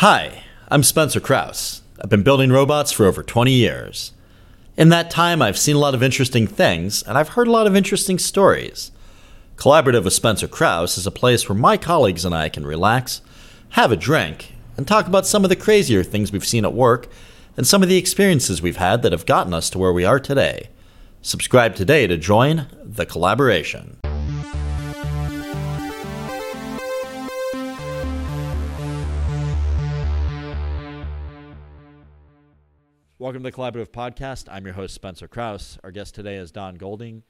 [0.00, 1.80] Hi, I'm Spencer Krause.
[1.98, 4.12] I've been building robots for over 20 years.
[4.76, 7.66] In that time, I've seen a lot of interesting things, and I've heard a lot
[7.66, 8.90] of interesting stories.
[9.56, 13.22] Collaborative with Spencer Krause is a place where my colleagues and I can relax,
[13.70, 17.08] have a drink, and talk about some of the crazier things we've seen at work
[17.56, 20.20] and some of the experiences we've had that have gotten us to where we are
[20.20, 20.68] today.
[21.22, 23.96] Subscribe today to join the collaboration.
[33.18, 34.46] Welcome to the Collaborative Podcast.
[34.50, 35.78] I'm your host, Spencer Krause.
[35.82, 37.22] Our guest today is Don Golding.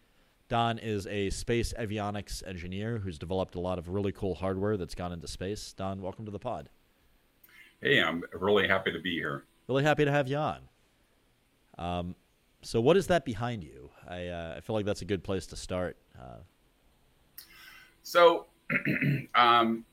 [0.48, 4.96] Don is a space avionics engineer who's developed a lot of really cool hardware that's
[4.96, 5.72] gone into space.
[5.74, 6.70] Don, welcome to the pod.
[7.80, 9.44] Hey, I'm really happy to be here.
[9.68, 10.58] Really happy to have you on.
[11.78, 12.16] Um,
[12.62, 13.90] so, what is that behind you?
[14.08, 15.96] I, uh, I feel like that's a good place to start.
[16.20, 16.38] Uh,
[18.02, 18.46] so,
[19.36, 19.84] um,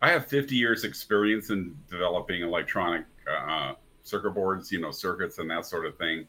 [0.00, 3.72] I have 50 years experience in developing electronic uh,
[4.06, 6.26] circuit boards, you know, circuits and that sort of thing.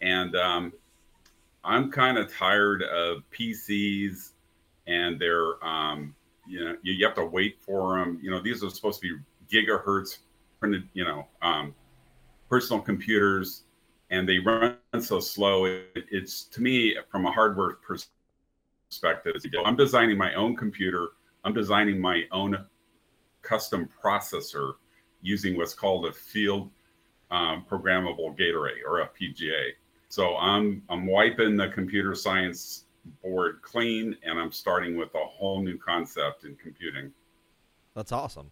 [0.00, 0.72] And um,
[1.64, 4.32] I'm kind of tired of PCs
[4.86, 6.14] and they're, um,
[6.46, 8.18] you know, you, you, have to wait for them.
[8.22, 10.18] You know, these are supposed to be gigahertz
[10.60, 11.74] printed, you know, um,
[12.48, 13.64] personal computers,
[14.10, 15.66] and they run so slow.
[15.66, 17.76] It, it's to me, from a hardware
[18.90, 21.08] perspective, I'm designing my own computer.
[21.44, 22.64] I'm designing my own
[23.42, 24.74] custom processor
[25.20, 26.70] using what's called a field
[27.30, 29.70] um, programmable array or FPGA.
[30.08, 32.84] So I'm I'm wiping the computer science
[33.22, 37.12] board clean, and I'm starting with a whole new concept in computing.
[37.94, 38.50] That's awesome.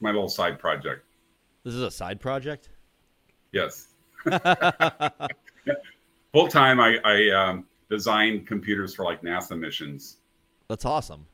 [0.00, 1.04] My little side project.
[1.64, 2.68] This is a side project.
[3.52, 3.88] Yes.
[6.32, 10.18] Full time, I, I um, design computers for like NASA missions.
[10.68, 11.26] That's awesome.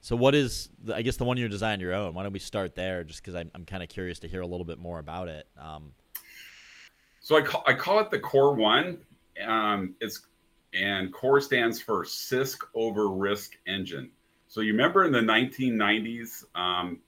[0.00, 2.14] So what is the, I guess the one you're designing your own?
[2.14, 3.04] Why don't we start there?
[3.04, 5.46] Just because I'm I'm kind of curious to hear a little bit more about it.
[5.58, 5.92] Um,
[7.20, 8.98] so I call I call it the Core One.
[9.44, 10.22] Um, it's
[10.74, 14.10] and Core stands for CISC over RISC Engine.
[14.48, 17.00] So you remember in the 1990s, um,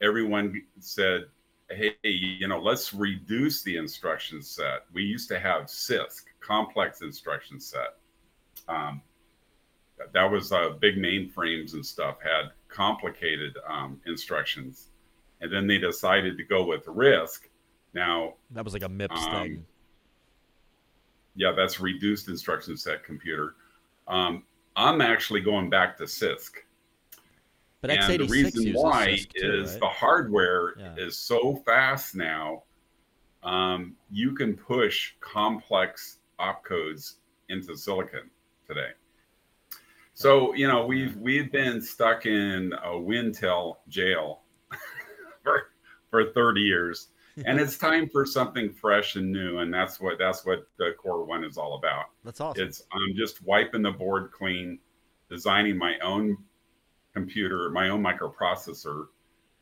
[0.00, 1.26] everyone said,
[1.70, 7.60] "Hey, you know, let's reduce the instruction set." We used to have CISC, complex instruction
[7.60, 7.96] set.
[8.68, 9.02] Um,
[10.12, 14.88] that was uh, big mainframes and stuff had complicated um, instructions,
[15.40, 17.48] and then they decided to go with RISC.
[17.94, 19.66] Now that was like a MIPS um, thing.
[21.34, 23.54] Yeah, that's reduced instruction set computer.
[24.08, 24.44] Um,
[24.76, 26.50] I'm actually going back to CISC.
[27.80, 29.80] But and the reason why too, is right?
[29.80, 30.94] the hardware yeah.
[30.98, 32.64] is so fast now.
[33.42, 37.14] Um, you can push complex opcodes
[37.48, 38.28] into silicon
[38.66, 38.90] today.
[40.20, 44.42] So you know we've we've been stuck in a Wintel jail
[45.42, 45.70] for
[46.10, 47.08] for 30 years,
[47.46, 51.24] and it's time for something fresh and new, and that's what that's what the Core
[51.24, 52.04] One is all about.
[52.22, 52.66] That's awesome.
[52.66, 54.78] It's I'm just wiping the board clean,
[55.30, 56.36] designing my own
[57.14, 59.06] computer, my own microprocessor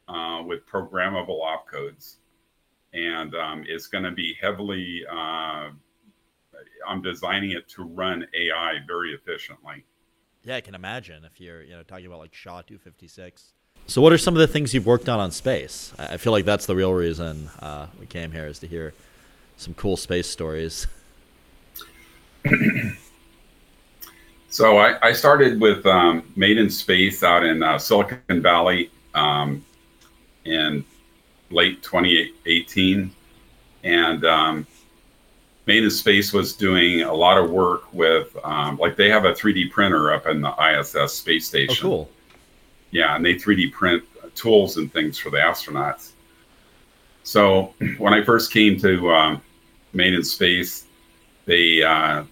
[0.08, 2.16] uh, with programmable opcodes,
[2.94, 5.04] and um, it's going to be heavily.
[5.08, 5.68] Uh,
[6.84, 9.84] I'm designing it to run AI very efficiently.
[10.44, 13.52] Yeah, I can imagine if you're you know talking about like SHA 256.
[13.86, 15.92] So, what are some of the things you've worked on on space?
[15.98, 18.92] I feel like that's the real reason uh, we came here is to hear
[19.56, 20.86] some cool space stories.
[24.50, 29.64] so, I, I, started with um, Made in Space out in uh, Silicon Valley um,
[30.44, 30.84] in
[31.50, 33.10] late 2018,
[33.84, 34.66] and um,
[35.68, 39.34] Made in Space was doing a lot of work with, um, like, they have a
[39.34, 41.86] 3D printer up in the ISS space oh, station.
[41.86, 42.10] Oh, cool.
[42.90, 44.02] Yeah, and they 3D print
[44.34, 46.12] tools and things for the astronauts.
[47.22, 49.42] So when I first came to um,
[49.92, 50.86] Made in Space,
[51.44, 52.24] they uh,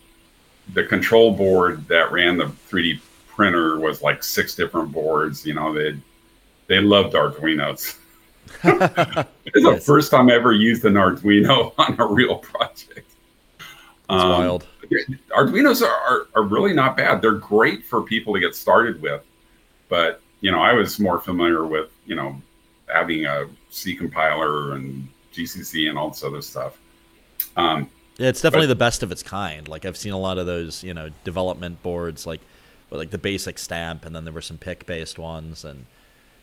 [0.73, 5.45] the control board that ran the 3D printer was like six different boards.
[5.45, 5.95] You know, they
[6.69, 7.99] they loved Arduinos.
[8.65, 13.13] it's the first time I ever used an Arduino on a real project.
[14.11, 14.67] It's um, wild.
[15.37, 17.21] Arduinos are, are, are really not bad.
[17.21, 19.23] They're great for people to get started with.
[19.89, 22.41] But, you know, I was more familiar with, you know,
[22.93, 26.79] having a C compiler and GCC and all this other stuff.
[27.57, 29.69] Um, yeah, it's definitely but, the best of its kind.
[29.69, 32.41] Like I've seen a lot of those, you know, development boards, like
[32.91, 35.87] like the basic stamp, and then there were some PIC based ones, and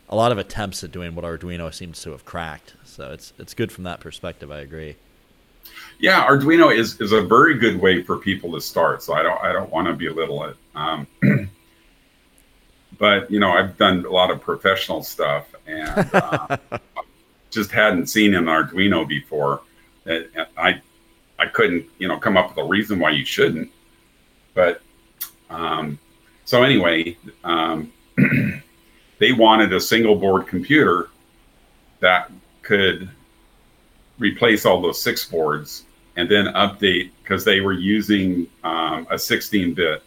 [0.08, 2.74] a lot of attempts at doing what Arduino seems to have cracked.
[2.84, 4.50] So it's it's good from that perspective.
[4.52, 4.96] I agree.
[5.98, 9.02] Yeah, Arduino is is a very good way for people to start.
[9.02, 10.56] So I don't I don't want to belittle it.
[10.74, 11.06] Um,
[12.98, 16.56] but you know, I've done a lot of professional stuff, and uh,
[17.50, 19.62] just hadn't seen an Arduino before.
[20.06, 20.80] And I
[21.38, 23.70] I couldn't you know come up with a reason why you shouldn't.
[24.54, 24.82] But
[25.50, 25.98] um,
[26.44, 27.92] so anyway, um,
[29.18, 31.08] they wanted a single board computer
[32.00, 32.30] that
[32.62, 33.08] could
[34.18, 35.84] replace all those six boards
[36.16, 40.02] and then update because they were using um, a 16-bit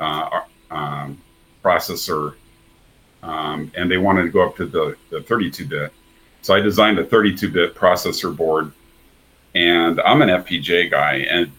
[0.00, 0.40] uh,
[0.70, 1.20] um,
[1.62, 2.34] processor
[3.22, 5.92] um, and they wanted to go up to the, the 32-bit.
[6.42, 8.72] So I designed a 32-bit processor board,
[9.54, 11.52] and I'm an FPGA guy, and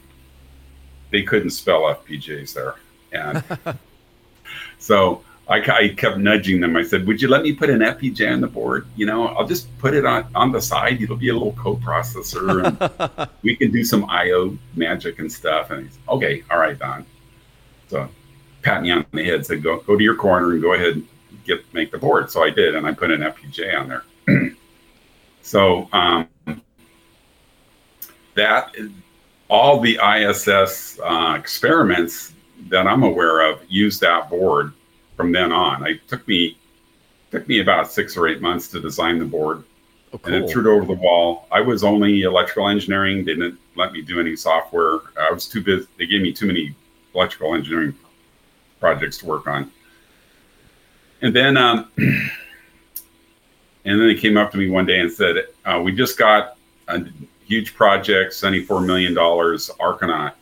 [1.12, 2.76] they couldn't spell FPGAs there,
[3.14, 3.44] and
[4.80, 6.78] so I, I, kept nudging them.
[6.78, 8.88] I said, "Would you let me put an FPGA on the board?
[8.96, 11.02] You know, I'll just put it on on the side.
[11.02, 15.86] It'll be a little co-processor, and we can do some I/O magic and stuff." And
[15.86, 17.06] he's, "Okay, all right, Don."
[17.90, 18.08] So
[18.62, 21.08] pat me on the head, said, "Go go to your corner and go ahead and
[21.46, 24.04] get make the board." So I did, and I put an FPGA on there.
[25.42, 26.30] so um,
[28.36, 28.74] that
[29.50, 32.34] all the ISS uh, experiments
[32.70, 34.72] that I'm aware of use that board
[35.16, 35.86] from then on.
[35.88, 36.58] It took me
[37.32, 39.64] took me about six or eight months to design the board.
[40.14, 40.34] Oh, cool.
[40.34, 41.48] And then threw it over the wall.
[41.52, 45.00] I was only electrical engineering, didn't let me do any software.
[45.20, 45.88] I was too busy.
[45.98, 46.76] They gave me too many
[47.16, 47.96] electrical engineering
[48.80, 49.72] projects to work on.
[51.22, 52.30] And then, um, and
[53.86, 56.58] then they came up to me one day and said, uh, "We just got
[56.88, 57.04] a
[57.46, 60.34] huge project, seventy-four million dollars, Archinaut,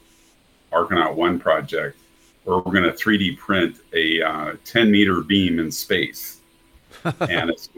[0.74, 1.98] Archinaut One project,
[2.44, 6.40] where we're going to 3D print a uh, 10 meter beam in space,
[7.04, 7.70] and it's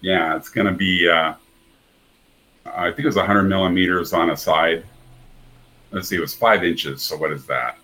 [0.00, 1.34] yeah, it's going to be uh,
[2.66, 4.84] I think it was 100 millimeters on a side.
[5.90, 7.02] Let's see, it was five inches.
[7.02, 7.78] So what is that?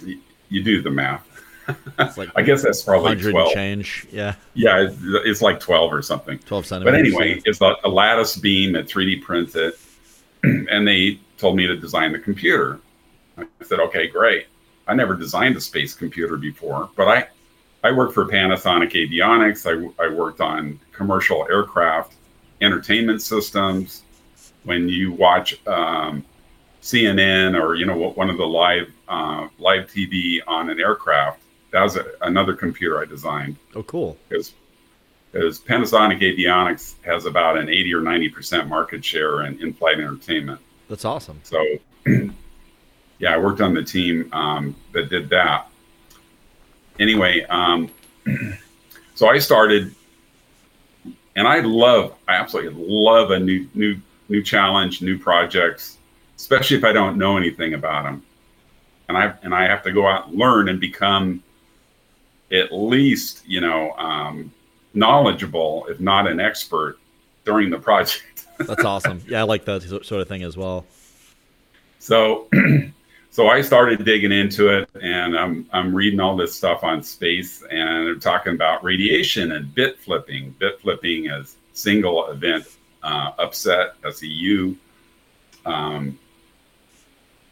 [0.00, 1.26] You, you do the math.
[2.16, 3.52] Like I guess that's probably 12.
[3.52, 4.06] change.
[4.12, 4.34] Yeah.
[4.54, 6.38] Yeah, it's, it's, like 12 or something.
[6.40, 7.12] 12 centimeters.
[7.12, 9.78] But anyway, it's a, a lattice beam at 3D prints it.
[10.42, 12.80] and they told me to design the computer.
[13.36, 14.46] I said, okay, great.
[14.86, 17.28] I never designed a space computer before, but I,
[17.82, 19.66] I worked for Panasonic Avionics.
[19.66, 22.14] I, I worked on commercial aircraft,
[22.60, 24.02] entertainment systems.
[24.64, 26.24] When you watch um,
[26.82, 31.40] CNN or you know one of the live uh, live TV on an aircraft,
[31.70, 33.56] that was a, another computer I designed.
[33.74, 34.16] Oh, cool!
[34.28, 34.54] Because
[35.32, 40.60] because Panasonic Avionics has about an 80 or 90 percent market share in in-flight entertainment.
[40.88, 41.40] That's awesome.
[41.42, 41.64] So,
[43.18, 45.68] yeah, I worked on the team um, that did that.
[46.98, 47.90] Anyway, um,
[49.14, 49.94] so I started,
[51.36, 53.96] and I love, I absolutely love a new new
[54.28, 55.98] new challenge, new projects,
[56.36, 58.22] especially if I don't know anything about them,
[59.08, 61.42] and I and I have to go out and learn and become
[62.52, 64.52] at least you know um,
[64.94, 66.98] knowledgeable, if not an expert,
[67.44, 68.46] during the project.
[68.58, 69.22] That's awesome.
[69.28, 70.86] Yeah, I like that sort of thing as well.
[71.98, 72.48] So,
[73.34, 77.64] so I started digging into it, and I'm I'm reading all this stuff on space,
[77.68, 80.54] and they're talking about radiation and bit flipping.
[80.60, 82.64] Bit flipping is single event
[83.02, 84.76] uh, upset, SEU,
[85.66, 86.16] um,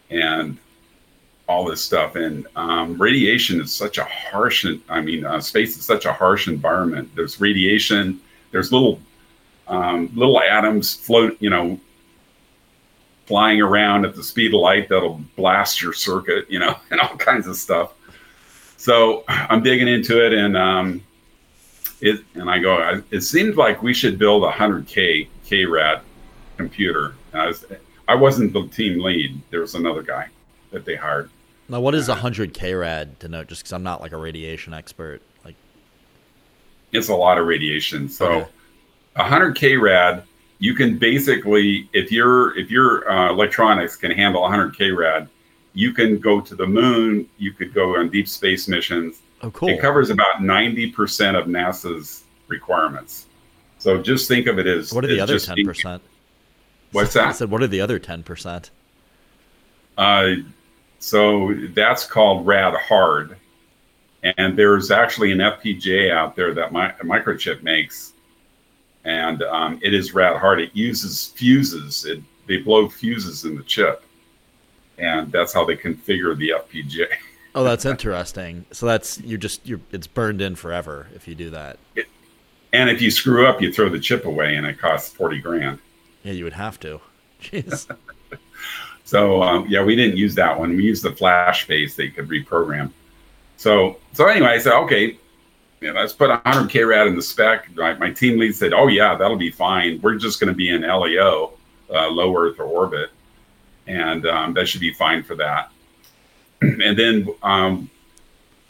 [0.09, 0.57] and
[1.49, 2.15] all this stuff.
[2.15, 6.47] And um, radiation is such a harsh, I mean, uh, space is such a harsh
[6.47, 7.11] environment.
[7.17, 8.21] There's radiation,
[8.53, 9.01] there's little
[9.67, 11.81] um, little atoms float, you know,
[13.27, 17.17] flying around at the speed of light that'll blast your circuit, you know, and all
[17.17, 17.93] kinds of stuff.
[18.77, 21.03] So I'm digging into it, and um,
[22.01, 23.03] it and I go.
[23.11, 26.01] It seems like we should build a 100k KRAD
[26.57, 27.15] computer.
[27.33, 27.65] I, was,
[28.09, 29.41] I wasn't the team lead.
[29.51, 30.29] There was another guy
[30.73, 31.31] that they hired.
[31.69, 33.47] Now, what is a hundred K rad to note?
[33.47, 35.55] Just because I'm not like a radiation expert, like
[36.91, 38.09] it's a lot of radiation.
[38.09, 38.49] So,
[39.17, 40.25] a hundred K rad,
[40.63, 45.29] you can basically, if your if your uh, electronics can handle 100 K rad,
[45.75, 47.29] you can go to the moon.
[47.37, 49.23] You could go on deep space missions.
[49.43, 49.71] Oh, cool!
[49.71, 53.27] It covers about 90 percent of NASA's requirements.
[53.81, 56.01] So just think of it as what are the other 10 percent?
[56.93, 57.27] What's that?
[57.27, 58.71] I said, what are the other 10 percent?
[59.99, 60.35] Uh,
[61.01, 63.37] so that's called rad hard.
[64.23, 68.13] And there's actually an FPGA out there that my, Microchip makes,
[69.05, 70.61] and um, it is rad hard.
[70.61, 72.05] It uses fuses.
[72.05, 74.05] It, they blow fuses in the chip,
[74.99, 77.07] and that's how they configure the FPGA.
[77.55, 78.65] oh, that's interesting.
[78.73, 81.79] So that's you're just you're it's burned in forever if you do that.
[81.97, 82.07] It,
[82.73, 85.79] and if you screw up, you throw the chip away, and it costs forty grand.
[86.23, 87.01] Yeah, you would have to.
[87.43, 87.95] Jeez.
[89.05, 90.75] So um, yeah, we didn't use that one.
[90.75, 92.91] We used the flash phase that you could reprogram.
[93.59, 95.19] So so anyway, I said okay,
[95.83, 97.75] yeah, let's put 100 k rad in the spec.
[97.75, 100.01] My, my team lead said, "Oh yeah, that'll be fine.
[100.01, 101.55] We're just going to be in LEO,
[101.91, 103.11] uh, low Earth orbit,
[103.89, 105.73] and um, that should be fine for that."
[106.61, 107.91] and then um,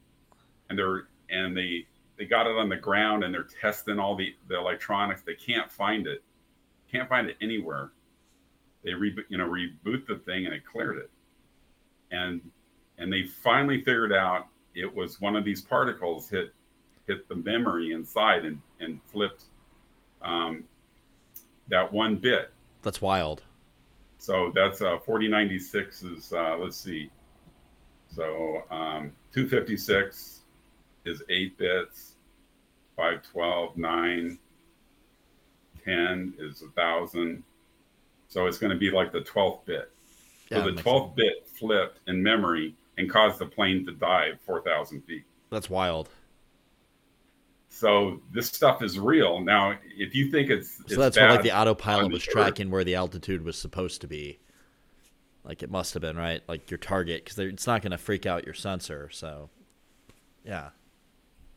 [0.70, 1.86] and they're and they
[2.18, 5.72] they got it on the ground and they're testing all the the electronics they can't
[5.72, 6.24] find it
[6.92, 7.92] can't find it anywhere
[8.84, 11.10] they reboot, you know, reboot the thing and it cleared it.
[12.12, 12.42] And
[12.98, 16.54] and they finally figured out it was one of these particles hit
[17.08, 19.46] hit the memory inside and and flipped
[20.22, 20.64] um,
[21.68, 22.52] that one bit.
[22.82, 23.44] That's wild.
[24.18, 27.10] So that's uh, 4096 is uh, let's see.
[28.14, 30.42] So um, 256
[31.06, 32.16] is eight bits.
[32.98, 34.40] 512, 9,
[35.86, 37.44] 10 is a thousand.
[38.30, 39.92] So it's going to be like the 12th bit.
[40.50, 41.16] Yeah, so the 12th sense.
[41.16, 45.24] bit flipped in memory and caused the plane to dive 4,000 feet.
[45.50, 46.10] That's wild.
[47.70, 49.40] So this stuff is real.
[49.42, 52.96] Now, if you think it's, so that's what like the autopilot was tracking where the
[52.96, 54.40] altitude was supposed to be.
[55.44, 58.26] Like it must have been right, like your target, because it's not going to freak
[58.26, 59.10] out your sensor.
[59.12, 59.50] So,
[60.44, 60.70] yeah,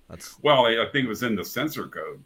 [0.09, 0.67] that's well.
[0.67, 2.23] I think it was in the sensor code.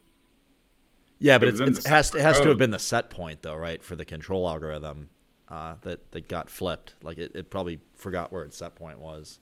[1.19, 3.83] Yeah, but it, it has it has to have been the set point though, right,
[3.83, 5.09] for the control algorithm
[5.49, 6.95] uh, that that got flipped.
[7.03, 9.41] Like it, it probably forgot where its set point was.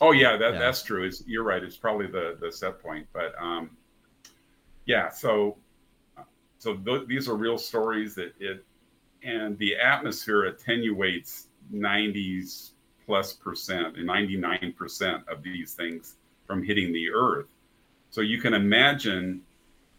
[0.00, 0.58] Oh yeah, that, yeah.
[0.58, 1.04] that's true.
[1.04, 1.62] It's, you're right.
[1.62, 3.70] It's probably the the set point, but um,
[4.86, 5.10] yeah.
[5.10, 5.56] So
[6.58, 8.64] so th- these are real stories that it
[9.22, 12.70] and the atmosphere attenuates 90s
[13.04, 17.46] plus percent and 99 percent of these things from hitting the Earth.
[18.10, 19.42] So you can imagine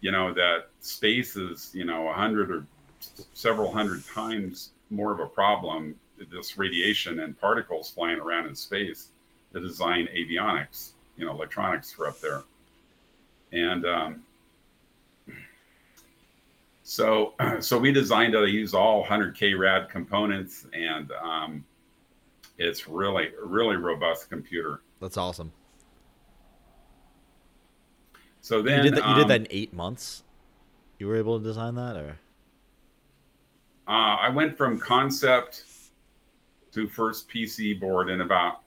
[0.08, 2.66] you know that space is you know a hundred or
[3.34, 5.94] several hundred times more of a problem
[6.32, 9.10] this radiation and particles flying around in space
[9.52, 12.44] to design avionics you know electronics for up there.
[13.52, 14.24] And um,
[16.84, 21.66] so so we designed it to use all 100k rad components and um,
[22.58, 24.80] it's really really robust computer.
[25.02, 25.52] That's awesome
[28.48, 29.06] so then you did that.
[29.06, 30.24] You um, did that in eight months.
[31.00, 32.18] You were able to design that, or?
[33.90, 35.66] Uh, I went from concept
[36.72, 38.62] to first PC board in about.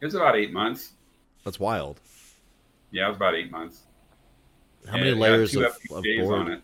[0.00, 0.92] It was about eight months.
[1.44, 2.00] That's wild.
[2.92, 3.82] Yeah, it was about eight months.
[4.88, 6.62] How many layers of, of board?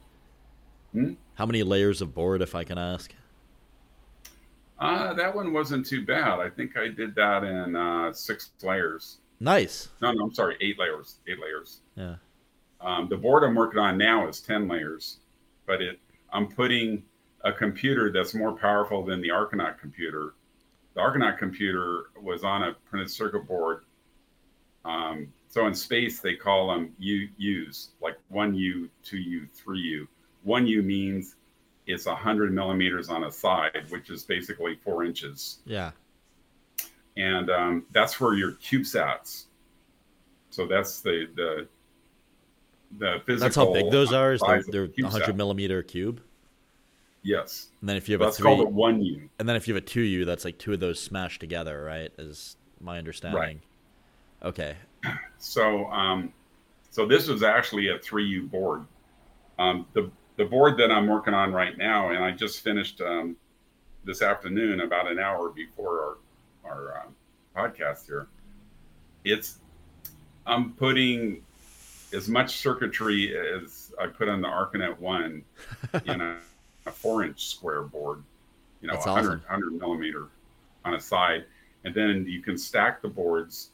[0.92, 1.12] Hmm?
[1.34, 3.14] How many layers of board, if I can ask?
[4.78, 6.40] Uh, that one wasn't too bad.
[6.40, 9.18] I think I did that in uh, six layers.
[9.40, 9.88] Nice.
[10.02, 11.16] No, no, I'm sorry, eight layers.
[11.26, 11.80] Eight layers.
[11.96, 12.16] Yeah.
[12.80, 15.18] Um, the board I'm working on now is ten layers,
[15.66, 15.98] but it
[16.32, 17.02] I'm putting
[17.42, 20.34] a computer that's more powerful than the Archinaut computer.
[20.94, 23.84] The Archinaut computer was on a printed circuit board.
[24.84, 29.80] Um, so in space they call them U U's, like one U, two U, three
[29.80, 30.08] U.
[30.42, 31.36] One U means
[31.86, 35.58] it's a hundred millimeters on a side, which is basically four inches.
[35.64, 35.92] Yeah
[37.20, 39.44] and um, that's where your CubeSats.
[40.50, 41.68] So that's the the
[42.98, 43.40] the physical.
[43.40, 44.32] That's how big those are.
[44.32, 46.20] Is they're, they're 100 millimeter cube.
[47.22, 47.68] Yes.
[47.80, 49.28] And then if you have that's a three, called a one U.
[49.38, 51.84] And then if you have a two U, that's like two of those smashed together,
[51.84, 52.10] right?
[52.18, 53.40] Is my understanding.
[53.40, 53.60] Right.
[54.42, 54.76] Okay.
[55.42, 56.34] So, um,
[56.90, 58.84] so this was actually a 3U board.
[59.58, 63.36] Um, the the board that I'm working on right now, and I just finished um,
[64.04, 66.16] this afternoon, about an hour before our
[66.64, 67.14] our um,
[67.56, 68.26] podcast here.
[69.24, 69.58] It's
[70.46, 71.42] I'm putting
[72.12, 75.44] as much circuitry as I put on the Archinaut One
[76.06, 76.38] in a,
[76.86, 78.22] a four inch square board,
[78.80, 79.40] you know, That's 100, awesome.
[79.48, 80.28] 100 millimeter
[80.84, 81.44] on a side.
[81.84, 83.70] And then you can stack the boards.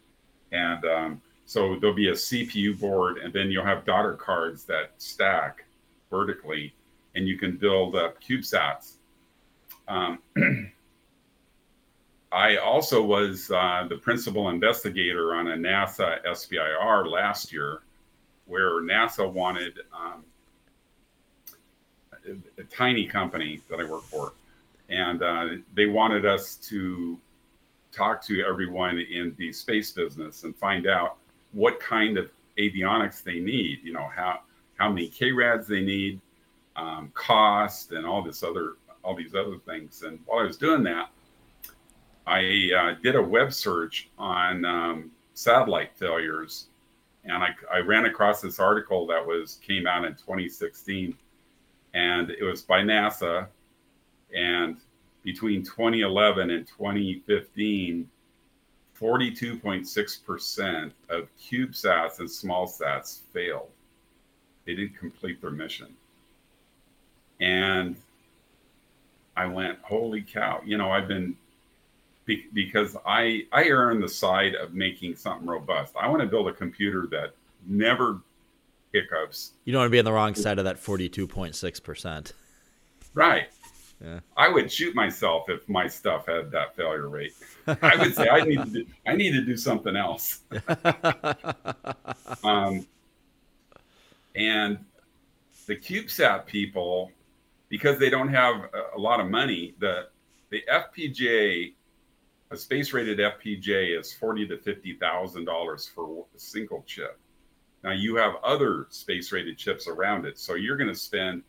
[0.52, 4.92] and um, so there'll be a CPU board, and then you'll have daughter cards that
[4.98, 5.64] stack
[6.10, 6.74] vertically,
[7.14, 8.94] and you can build up CubeSats.
[9.88, 10.18] Um,
[12.34, 17.82] I also was uh, the principal investigator on a NASA SBIR last year,
[18.46, 20.24] where NASA wanted um,
[22.26, 24.32] a, a, tiny company that I work for,
[24.88, 27.16] and uh, they wanted us to
[27.92, 31.18] talk to everyone in the space business and find out
[31.52, 33.78] what kind of avionics they need.
[33.84, 34.40] You know how
[34.74, 36.20] how many KRADs they need,
[36.74, 38.72] um, cost, and all this other
[39.04, 40.02] all these other things.
[40.02, 41.10] And while I was doing that,
[42.26, 46.68] I uh, did a web search on um, satellite failures,
[47.24, 51.16] and I, I, ran across this article that was came out in 2016,
[51.92, 53.46] and it was by NASA,
[54.34, 54.78] and
[55.22, 58.08] between 2011 and 2015,
[58.98, 63.70] 42.6% of CubeSats and SmallSats failed.
[64.64, 65.88] They didn't complete their mission.
[67.40, 67.96] And
[69.36, 70.62] I went, holy cow!
[70.64, 71.36] You know, I've been
[72.24, 75.94] be, because I I err on the side of making something robust.
[76.00, 77.34] I want to build a computer that
[77.66, 78.20] never
[78.92, 79.52] hiccups.
[79.64, 82.32] You don't want to be on the wrong side of that forty-two point six percent.
[83.12, 83.48] Right.
[84.04, 84.20] Yeah.
[84.36, 87.32] I would shoot myself if my stuff had that failure rate.
[87.66, 90.40] I would say I need to do, I need to do something else.
[92.44, 92.86] um,
[94.34, 94.78] and
[95.66, 97.12] the CubeSat people,
[97.68, 100.08] because they don't have a, a lot of money, the
[100.50, 101.72] the FPGA
[102.54, 107.18] a space rated FPGA is forty to fifty thousand dollars for a single chip.
[107.82, 111.42] Now you have other space rated chips around it, so you're going to spend,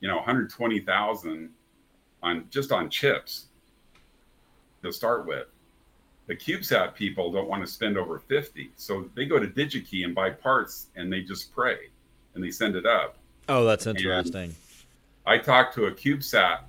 [0.00, 1.50] you know, one hundred twenty thousand
[2.22, 3.46] on just on chips
[4.82, 5.46] to start with.
[6.26, 10.14] The CubeSat people don't want to spend over fifty, so they go to DigiKey and
[10.14, 11.90] buy parts, and they just pray,
[12.34, 13.18] and they send it up.
[13.48, 14.42] Oh, that's interesting.
[14.44, 14.54] And
[15.26, 16.60] I talked to a CubeSat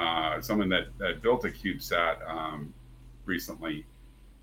[0.00, 2.72] uh, someone that, that, built a CubeSat um,
[3.26, 3.84] recently,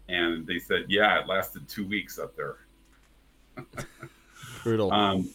[0.07, 2.57] and they said, yeah, it lasted two weeks up there.
[4.63, 4.91] Brutal.
[4.93, 5.29] Um,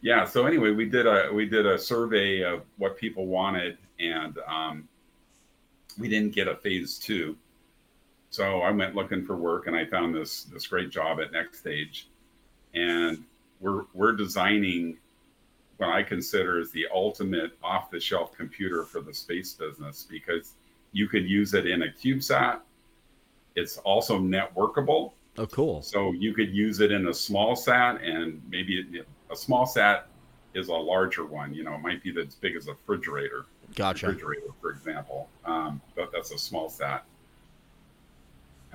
[0.00, 0.24] yeah.
[0.24, 4.88] So anyway, we did a we did a survey of what people wanted, and um,
[5.98, 7.36] we didn't get a phase two.
[8.30, 11.58] So I went looking for work, and I found this this great job at Next
[11.58, 12.08] Stage,
[12.72, 13.22] and
[13.60, 14.96] we're we're designing
[15.80, 20.52] what I consider is the ultimate off the shelf computer for the space business because
[20.92, 22.60] you could use it in a CubeSat.
[23.56, 25.12] It's also networkable.
[25.38, 25.80] Oh, cool.
[25.80, 30.08] So you could use it in a small sat, and maybe a small sat
[30.52, 31.54] is a larger one.
[31.54, 33.46] You know, it might be as big as a refrigerator.
[33.74, 34.08] Gotcha.
[34.08, 35.30] Refrigerator, for example.
[35.46, 37.04] Um, but that's a small sat.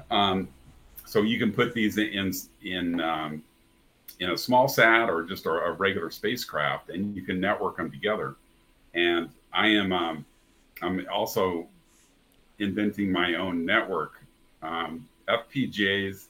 [0.09, 0.47] Um,
[1.05, 2.31] so you can put these in
[2.63, 3.43] in um,
[4.19, 7.91] in a small sat or just a, a, regular spacecraft, and you can network them
[7.91, 8.35] together.
[8.93, 10.25] And I am um,
[10.81, 11.67] I'm also
[12.59, 14.21] inventing my own network.
[14.61, 16.27] Um, FPGAs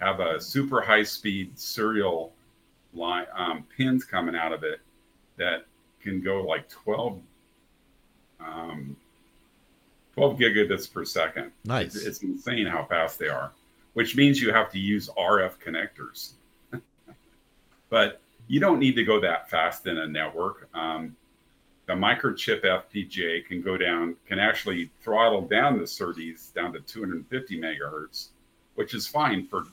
[0.00, 2.32] have a super high speed serial
[2.94, 4.80] line um, pins coming out of it
[5.36, 5.66] that
[6.00, 7.20] can go like 12
[8.40, 8.96] um,
[10.14, 11.50] 12 gigabits per second.
[11.64, 11.96] Nice.
[11.96, 13.50] It's, it's insane how fast they are,
[13.94, 16.32] which means you have to use RF connectors
[17.94, 20.68] but you don't need to go that fast in a network.
[20.74, 21.14] Um,
[21.86, 27.56] the microchip FPGA can go down, can actually throttle down the SerDes down to 250
[27.56, 28.30] megahertz,
[28.74, 29.66] which is fine for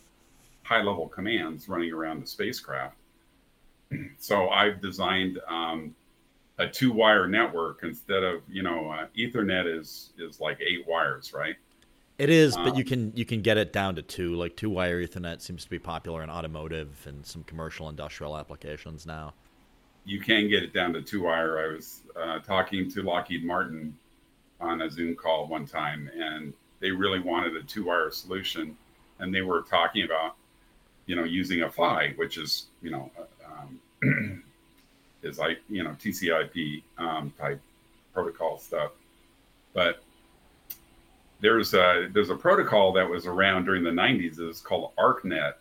[0.62, 2.96] high level commands running around the spacecraft.
[4.20, 5.96] So I've designed um,
[6.60, 11.34] a two wire network instead of, you know, uh, Ethernet is, is like eight wires,
[11.34, 11.56] right?
[12.22, 14.36] It is, but um, you can you can get it down to two.
[14.36, 19.08] Like two wire Ethernet seems to be popular in automotive and some commercial industrial applications
[19.08, 19.34] now.
[20.06, 21.58] You can get it down to two wire.
[21.58, 23.98] I was uh, talking to Lockheed Martin
[24.60, 28.78] on a Zoom call one time, and they really wanted a two wire solution,
[29.18, 30.36] and they were talking about,
[31.08, 33.10] you know, using a PHY, which is you know,
[34.04, 34.44] um,
[35.24, 37.60] is like you know TCP um, type
[38.14, 38.92] protocol stuff,
[39.74, 40.04] but
[41.42, 44.40] there's a there's a protocol that was around during the 90s.
[44.40, 45.54] It's called ArcNet,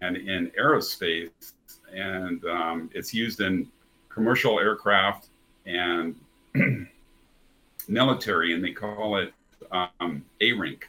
[0.00, 1.52] and in aerospace,
[1.92, 3.70] and um, it's used in
[4.08, 5.28] commercial aircraft
[5.64, 6.16] and
[7.88, 9.32] military, and they call it
[9.70, 10.82] um, ARINC,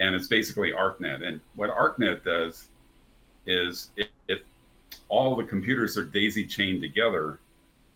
[0.00, 1.26] and it's basically ArcNet.
[1.26, 2.68] And what ArcNet does
[3.46, 4.08] is it
[5.08, 7.38] all the computers are daisy chained together.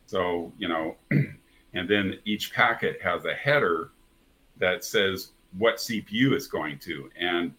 [0.07, 3.91] So you know, and then each packet has a header
[4.59, 7.11] that says what CPU it's going to.
[7.19, 7.55] And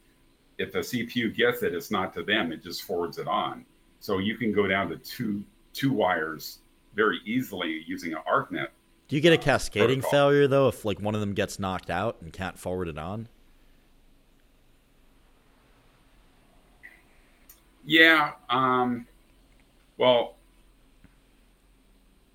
[0.57, 3.65] if the CPU gets it, it's not to them, it just forwards it on.
[3.99, 6.59] So you can go down to two two wires
[6.95, 8.67] very easily using an ArcNet.
[9.07, 10.11] Do you get a cascading protocol.
[10.11, 13.27] failure though if like one of them gets knocked out and can't forward it on?
[17.85, 18.33] Yeah.
[18.49, 19.07] Um,
[19.97, 20.35] well,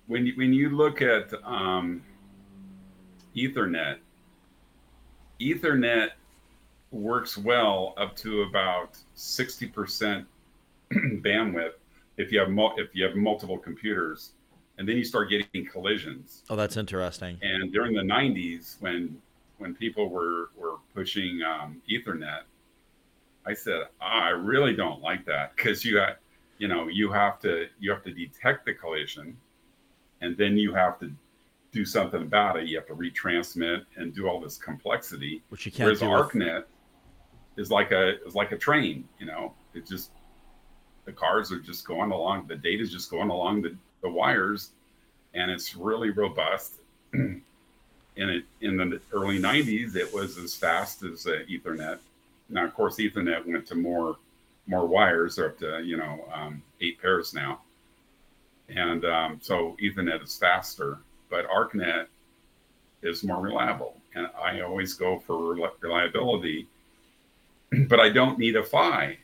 [0.07, 2.03] when you, when you look at um,
[3.35, 3.97] Ethernet,
[5.39, 6.09] Ethernet
[6.91, 10.25] works well up to about 60%
[10.93, 11.73] bandwidth
[12.17, 14.31] if you have mul- if you have multiple computers
[14.77, 16.43] and then you start getting collisions.
[16.49, 17.37] Oh that's interesting.
[17.41, 19.21] And during the 90s when
[19.57, 22.41] when people were were pushing um, ethernet
[23.45, 26.17] i said oh, i really don't like that because you got
[26.57, 29.37] you know you have to you have to detect the collision
[30.21, 31.11] and then you have to
[31.75, 32.67] do something about it.
[32.67, 35.43] You have to retransmit and do all this complexity.
[35.49, 35.87] Which you can't.
[35.87, 36.65] Whereas ArcNet with...
[37.57, 39.07] is like a is like a train.
[39.19, 40.11] You know, it just
[41.03, 42.47] the cars are just going along.
[42.47, 44.71] The data is just going along the, the wires,
[45.33, 46.79] and it's really robust.
[47.13, 47.43] in
[48.15, 51.99] it in the early '90s, it was as fast as uh, Ethernet.
[52.47, 54.15] Now, of course, Ethernet went to more
[54.65, 55.35] more wires.
[55.35, 57.59] They're up to you know um, eight pairs now,
[58.69, 62.07] and um, so Ethernet is faster but ArcNet
[63.01, 63.97] is more reliable.
[64.15, 66.67] And I always go for reliability,
[67.87, 69.17] but I don't need a PHY.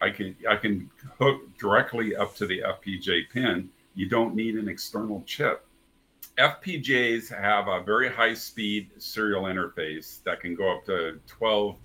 [0.00, 3.70] I can I can hook directly up to the FPGA pin.
[3.94, 5.66] You don't need an external chip.
[6.38, 11.76] FPGAs have a very high speed serial interface that can go up to 12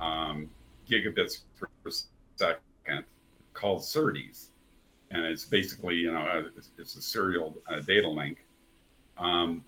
[0.00, 0.48] um,
[0.88, 1.90] gigabits per
[2.36, 3.04] second
[3.52, 4.46] called SerDes.
[5.10, 6.46] And it's basically, you know,
[6.78, 8.38] it's a serial uh, data link
[9.18, 9.64] um,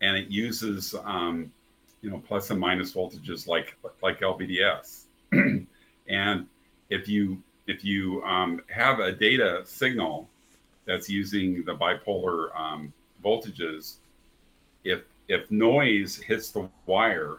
[0.00, 1.50] and it uses um,
[2.02, 5.04] you know plus and minus voltages like like LVDS.
[6.08, 6.46] and
[6.90, 10.28] if you if you um, have a data signal
[10.86, 12.92] that's using the bipolar um,
[13.24, 13.96] voltages,
[14.84, 17.38] if if noise hits the wire,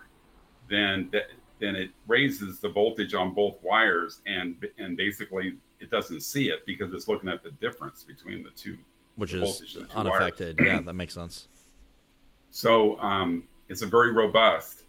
[0.69, 1.11] then
[1.59, 6.65] then it raises the voltage on both wires, and and basically it doesn't see it
[6.65, 8.77] because it's looking at the difference between the two
[9.19, 10.59] which is unaffected.
[10.61, 11.47] yeah, that makes sense.
[12.51, 14.83] So um, it's a very robust,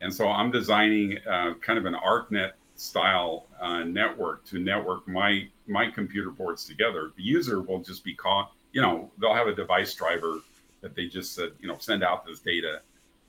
[0.00, 5.48] and so I'm designing uh, kind of an ArcNet style uh, network to network my
[5.66, 7.12] my computer boards together.
[7.16, 8.52] The user will just be caught.
[8.72, 10.38] You know, they'll have a device driver
[10.80, 12.80] that they just said, you know, send out this data,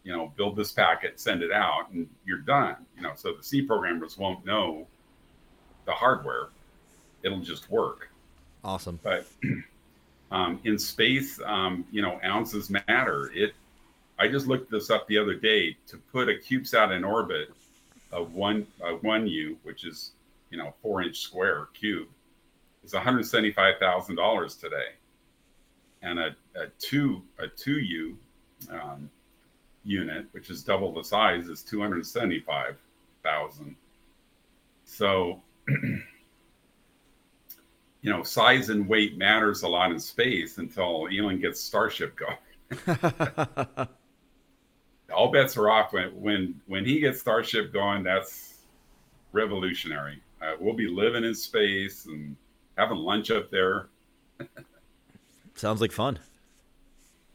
[0.04, 2.75] you know, build this packet, send it out, and you're done.
[2.95, 4.88] You know, so the C programmers won't know
[5.86, 6.49] the hardware;
[7.23, 8.10] it'll just work.
[8.63, 8.99] Awesome.
[9.04, 9.25] But
[10.32, 13.32] Um, in space, um, you know, ounces matter.
[13.34, 13.54] It.
[14.20, 15.76] I just looked this up the other day.
[15.88, 17.52] To put a CubeSat in orbit
[18.12, 20.12] of one uh, one U, which is
[20.52, 22.08] you know four inch square cube,
[22.84, 24.94] is one hundred seventy five thousand dollars today,
[26.04, 28.18] and a, a two a two U
[28.70, 29.10] um,
[29.84, 32.78] unit, which is double the size, is two hundred seventy five
[33.24, 33.76] thousand.
[34.86, 35.42] So.
[38.02, 42.98] you know, size and weight matters a lot in space until Elon gets Starship going.
[45.14, 48.04] All bets are off when when when he gets Starship going.
[48.04, 48.60] That's
[49.32, 50.22] revolutionary.
[50.42, 52.36] Uh, we'll be living in space and
[52.78, 53.90] having lunch up there.
[55.56, 56.20] Sounds like fun.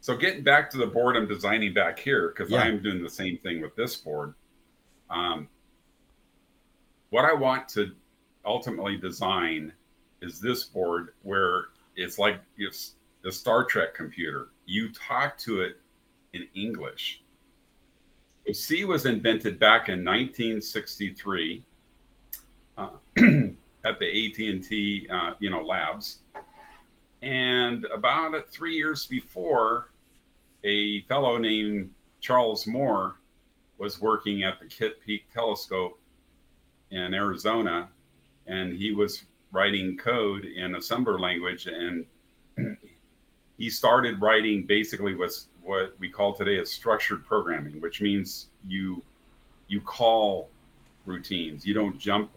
[0.00, 2.62] So getting back to the board I'm designing back here because yeah.
[2.62, 4.34] I am doing the same thing with this board.
[5.10, 5.48] Um,
[7.10, 7.92] what I want to
[8.44, 9.72] ultimately design
[10.24, 14.48] is this board where it's like it's the Star Trek computer.
[14.66, 15.80] You talk to it
[16.32, 17.22] in English.
[18.52, 21.64] C was invented back in 1963
[22.76, 26.18] uh, at the AT&T, uh, you know, labs.
[27.22, 29.90] And about three years before,
[30.62, 33.16] a fellow named Charles Moore
[33.78, 35.98] was working at the Kitt Peak Telescope
[36.90, 37.88] in Arizona,
[38.46, 42.04] and he was writing code in assembler language and
[43.58, 49.02] he started writing basically what's what we call today as structured programming which means you
[49.68, 50.50] you call
[51.06, 51.66] routines.
[51.66, 52.30] You don't jump.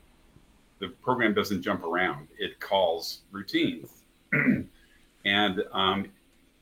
[0.80, 2.27] The program doesn't jump around.
[2.38, 3.89] It calls routines,
[5.25, 6.08] and um,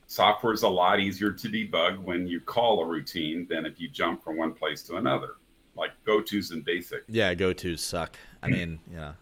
[0.06, 3.88] software is a lot easier to debug when you call a routine than if you
[3.88, 5.34] jump from one place to another,
[5.76, 7.02] like go tos and basic.
[7.08, 8.16] Yeah, go tos suck.
[8.42, 9.12] I mean, yeah.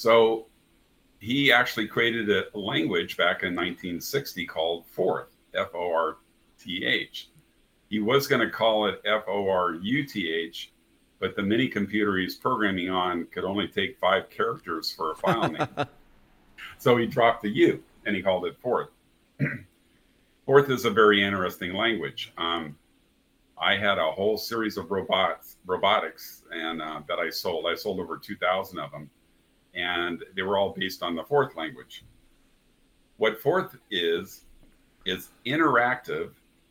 [0.00, 0.46] So
[1.18, 6.16] he actually created a language back in 1960 called Forth, F O R
[6.58, 7.28] T H.
[7.90, 10.72] He was going to call it F O R U T H,
[11.18, 15.50] but the mini computer he's programming on could only take five characters for a file
[15.50, 15.68] name.
[16.78, 18.88] so he dropped the U and he called it Forth.
[20.46, 22.32] Forth is a very interesting language.
[22.38, 22.74] Um,
[23.60, 27.66] I had a whole series of robots, robotics, and uh, that I sold.
[27.66, 29.10] I sold over 2,000 of them
[29.74, 32.04] and they were all based on the Forth language.
[33.16, 34.44] What Forth is
[35.06, 36.30] is interactive.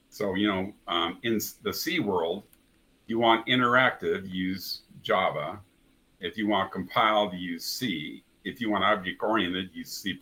[0.10, 2.44] So you know, um, in the C world,
[3.08, 5.60] you want interactive, use Java.
[6.20, 8.24] If you want compiled, use C.
[8.44, 10.20] If you want object oriented, use C++.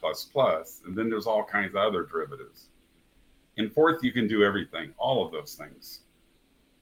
[0.85, 2.67] And then there's all kinds of other derivatives.
[3.57, 6.01] In Forth, you can do everything, all of those things.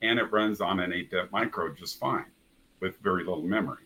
[0.02, 2.26] And it runs on an 8-bit micro just fine
[2.82, 3.85] with very little memory.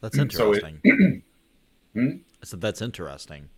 [0.00, 0.80] That's interesting.
[0.84, 1.22] So it,
[1.94, 2.10] hmm?
[2.42, 3.48] So that's interesting.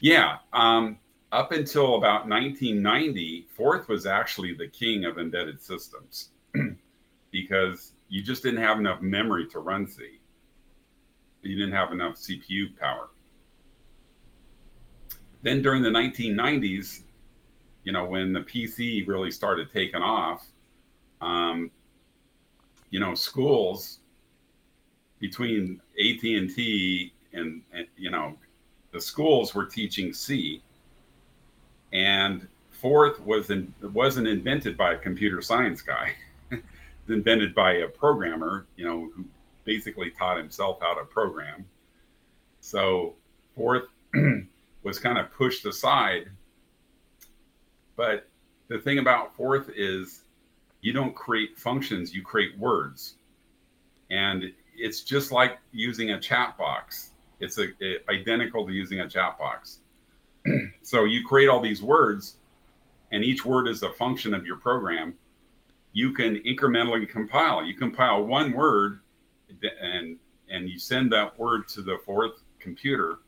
[0.00, 0.38] Yeah.
[0.52, 0.98] Um,
[1.32, 6.30] up until about 1990, Forth was actually the king of embedded systems
[7.30, 10.20] because you just didn't have enough memory to run C.
[11.42, 13.10] You didn't have enough CPU power.
[15.42, 17.02] Then during the 1990s,
[17.84, 20.44] you know, when the PC really started taking off,
[21.20, 21.70] um,
[22.90, 24.00] you know, schools
[25.28, 28.36] between AT&T and, and you know
[28.92, 30.62] the schools were teaching C
[31.92, 36.12] and Forth was in, wasn't invented by a computer science guy.
[36.50, 36.62] it's
[37.08, 39.24] invented by a programmer, you know, who
[39.64, 41.64] basically taught himself how to program.
[42.60, 43.14] So
[43.54, 43.84] Forth
[44.82, 46.28] was kind of pushed aside.
[47.96, 48.28] But
[48.68, 50.24] the thing about Forth is
[50.82, 53.14] you don't create functions, you create words.
[54.10, 57.12] And it's just like using a chat box.
[57.40, 57.68] It's a,
[58.10, 59.80] identical to using a chat box.
[60.82, 62.36] so you create all these words,
[63.12, 65.14] and each word is a function of your program.
[65.92, 67.64] You can incrementally compile.
[67.64, 69.00] You compile one word,
[69.80, 73.18] and and you send that word to the Forth computer.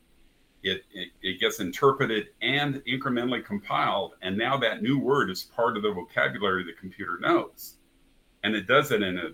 [0.63, 5.77] It, it, it gets interpreted and incrementally compiled, and now that new word is part
[5.77, 7.77] of the vocabulary the computer knows,
[8.43, 9.31] and it does it in a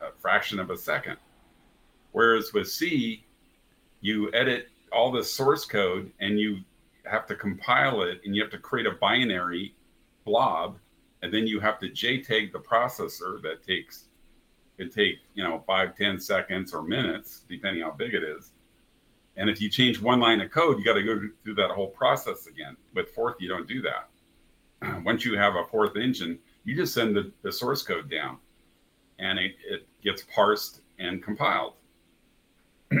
[0.00, 1.16] a fraction of a second.
[2.12, 3.24] Whereas with C,
[4.00, 6.60] you edit all the source code and you
[7.04, 9.74] have to compile it and you have to create a binary
[10.24, 10.78] blob
[11.22, 14.04] and then you have to JTAG the processor that takes
[14.78, 18.52] it take you know five ten seconds or minutes depending how big it is.
[19.36, 21.88] And if you change one line of code you got to go through that whole
[21.88, 22.76] process again.
[22.94, 25.02] With Forth you don't do that.
[25.04, 28.38] Once you have a Forth engine you just send the, the source code down
[29.18, 31.74] and it, it gets parsed and compiled.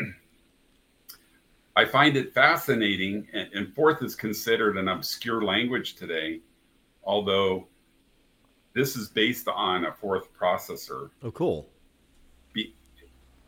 [1.76, 6.40] I find it fascinating, and, and Forth is considered an obscure language today,
[7.04, 7.68] although
[8.74, 11.10] this is based on a Forth processor.
[11.22, 11.68] Oh, cool.
[12.52, 12.74] Be,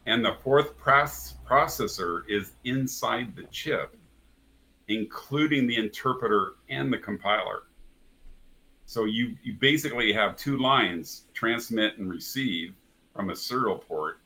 [0.06, 3.96] and the Forth pros- processor is inside the chip,
[4.86, 7.64] including the interpreter and the compiler.
[8.90, 12.74] So you, you basically have two lines, transmit and receive
[13.14, 14.18] from a serial port,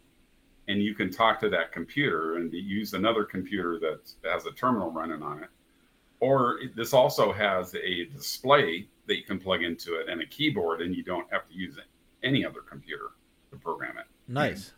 [0.68, 4.90] and you can talk to that computer and use another computer that has a terminal
[4.90, 5.50] running on it.
[6.20, 10.80] Or this also has a display that you can plug into it and a keyboard,
[10.80, 11.76] and you don't have to use
[12.22, 13.10] any other computer
[13.50, 14.06] to program it.
[14.28, 14.72] Nice.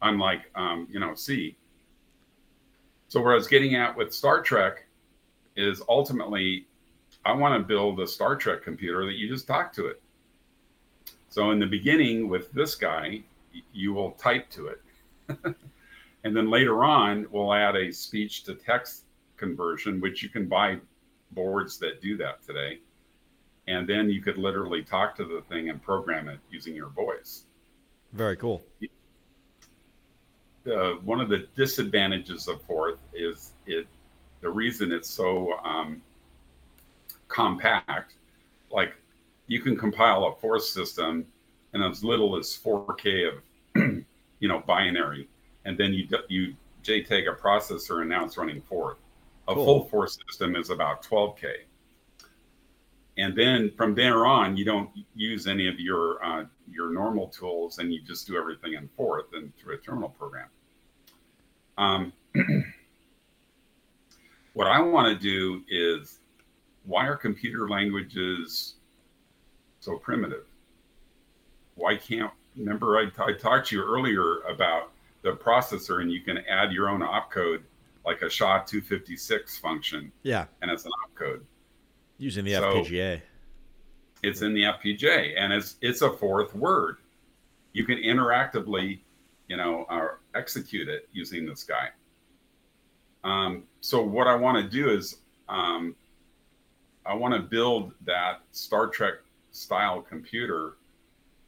[0.00, 1.54] Unlike, um, you know, C.
[3.08, 4.86] So where I was getting at with Star Trek
[5.54, 6.67] is ultimately
[7.24, 10.00] I want to build a Star Trek computer that you just talk to it.
[11.28, 13.22] So in the beginning with this guy,
[13.72, 14.82] you will type to it.
[16.24, 19.04] and then later on, we'll add a speech to text
[19.36, 20.78] conversion, which you can buy
[21.32, 22.78] boards that do that today.
[23.66, 27.44] And then you could literally talk to the thing and program it using your voice.
[28.14, 28.62] Very cool.
[30.66, 33.86] Uh, one of the disadvantages of Forth is it.
[34.40, 36.00] The reason it's so um,
[37.28, 38.14] compact.
[38.70, 38.94] Like
[39.46, 41.26] you can compile a Forth system
[41.74, 43.42] in as little as 4K of,
[44.40, 45.28] you know, binary,
[45.64, 48.98] and then you you JTAG a processor, and now it's running Forth.
[49.48, 49.64] A cool.
[49.64, 51.52] full Forth system is about 12K.
[53.16, 57.78] and then from there on, you don't use any of your uh, your normal tools,
[57.78, 60.48] and you just do everything in Forth and through a terminal program.
[61.78, 62.12] Um,
[64.54, 66.18] what I want to do is
[66.88, 68.76] why are computer languages
[69.80, 70.46] so primitive?
[71.74, 74.90] Why can't remember I, I talked to you earlier about
[75.22, 77.60] the processor and you can add your own opcode
[78.06, 80.10] like a SHA 256 function.
[80.22, 80.46] Yeah.
[80.62, 81.42] And it's an opcode.
[82.16, 83.20] Using the so FPGA.
[84.22, 86.96] It's in the FPGA and it's it's a Forth word.
[87.74, 89.00] You can interactively,
[89.46, 91.90] you know, uh, execute it using this guy.
[93.24, 95.18] Um, so what I want to do is
[95.50, 95.94] um,
[97.08, 99.14] I want to build that Star Trek
[99.50, 100.74] style computer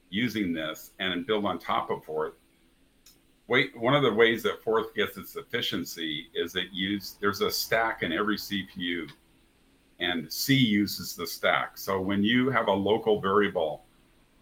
[0.08, 2.32] using this and build on top of Forth.
[3.46, 7.50] Wait, one of the ways that Forth gets its efficiency is it use there's a
[7.50, 9.10] stack in every CPU,
[9.98, 11.76] and C uses the stack.
[11.76, 13.84] So when you have a local variable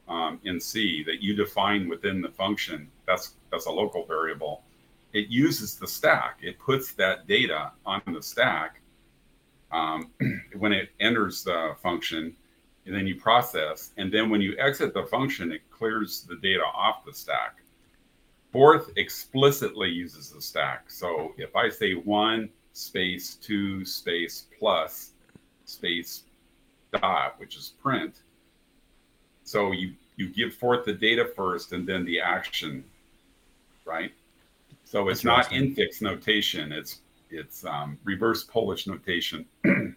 [0.09, 4.63] um, in C that you define within the function, that's that's a local variable.
[5.13, 6.39] It uses the stack.
[6.43, 8.81] It puts that data on the stack
[9.73, 10.11] um,
[10.59, 12.35] when it enters the function,
[12.87, 13.93] and then you process.
[13.99, 17.57] And then when you exit the function, it clears the data off the stack.
[18.51, 20.91] Forth explicitly uses the stack.
[20.91, 25.11] So if I say one space two space plus
[25.67, 26.25] space
[26.93, 28.23] dot, which is print,
[29.45, 32.85] so you you give Forth the data first and then the action,
[33.85, 34.13] right?
[34.85, 36.73] So it's not infix notation.
[36.73, 39.47] It's it's um, reverse Polish notation.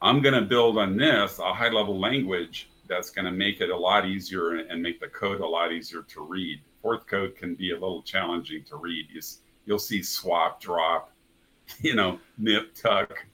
[0.00, 3.70] I'm going to build on this a high level language that's going to make it
[3.70, 6.60] a lot easier and make the code a lot easier to read.
[6.80, 9.06] Forth code can be a little challenging to read.
[9.12, 9.20] You,
[9.66, 11.12] you'll see swap, drop,
[11.80, 13.26] you know, nip, tuck.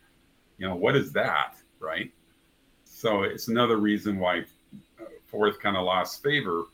[0.58, 2.12] You know, what is that, right?
[2.84, 4.44] So it's another reason why
[5.00, 6.64] uh, Forth kind of lost favor.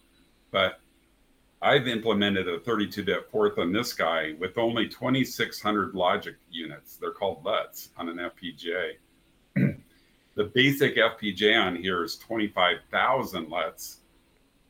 [0.51, 0.81] But
[1.63, 6.97] I've implemented a 32 bit Forth on this guy with only 2,600 logic units.
[6.97, 8.93] They're called LUTs on an FPGA.
[10.37, 13.99] the basic FPGA on here is 25,000 LUTs.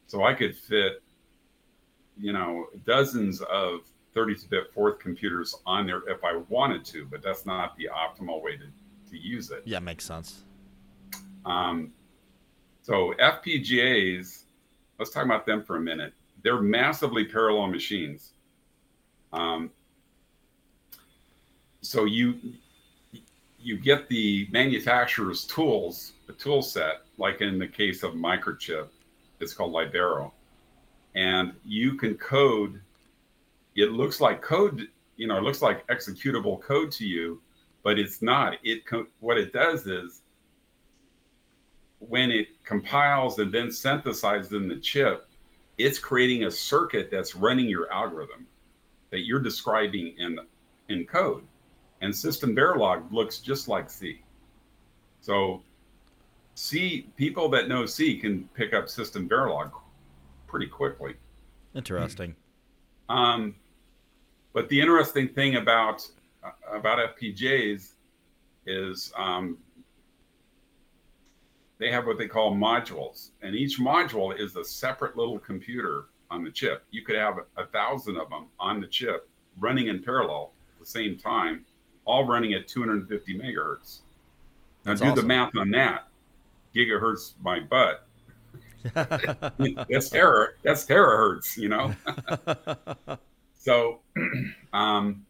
[0.09, 1.03] So I could fit,
[2.19, 3.83] you know, dozens of
[4.15, 8.43] 32 bit Forth computers on there if I wanted to, but that's not the optimal
[8.43, 8.65] way to,
[9.13, 9.63] to use it.
[9.65, 10.43] Yeah, makes sense.
[11.45, 11.93] Um,
[12.83, 14.43] so FPGAs,
[14.99, 18.33] let's talk about them for a minute they're massively parallel machines.
[19.33, 19.71] Um,
[21.81, 22.37] so you
[23.59, 28.89] you get the manufacturer's tools, the tool set, like in the case of microchip,
[29.39, 30.33] it's called Libero,
[31.15, 32.81] and you can code.
[33.77, 37.41] It looks like code, you know, it looks like executable code to you,
[37.83, 38.55] but it's not.
[38.63, 38.83] It
[39.21, 40.23] what it does is
[41.99, 45.30] when it compiles and then synthesizes in the chip,
[45.85, 48.47] it's creating a circuit that's running your algorithm
[49.11, 50.39] that you're describing in
[50.89, 51.45] in code.
[52.01, 54.23] And system Verilog looks just like C.
[55.21, 55.63] So
[56.55, 59.73] C people that know C can pick up system Verilog
[60.47, 61.15] pretty quickly.
[61.75, 62.35] Interesting.
[63.09, 63.55] Um,
[64.53, 66.07] but the interesting thing about
[66.73, 67.93] about FPGAs
[68.67, 69.59] is um,
[71.81, 76.45] they have what they call modules, and each module is a separate little computer on
[76.45, 76.85] the chip.
[76.91, 80.87] You could have a thousand of them on the chip running in parallel at the
[80.87, 81.65] same time,
[82.05, 84.01] all running at 250 megahertz.
[84.85, 85.23] Now That's do awesome.
[85.23, 86.09] the math on that.
[86.77, 88.07] Gigahertz my butt.
[88.95, 90.57] that's terror.
[90.63, 91.95] That's terahertz, you know.
[93.59, 94.01] so,
[94.75, 95.25] um,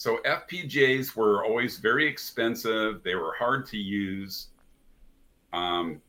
[0.00, 3.02] so FPGAs were always very expensive.
[3.02, 4.46] They were hard to use.
[5.52, 6.00] Um,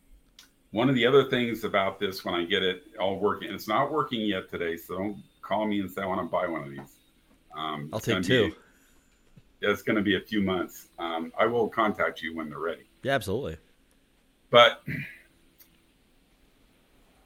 [0.69, 3.91] one of the other things about this, when I get it all working, it's not
[3.91, 6.69] working yet today, so don't call me and say I want to buy one of
[6.69, 6.99] these.
[7.53, 8.51] Um, I'll take two.
[8.51, 8.55] Be,
[9.67, 10.87] it's going to be a few months.
[10.97, 12.85] Um, I will contact you when they're ready.
[13.03, 13.57] Yeah, absolutely.
[14.51, 14.85] But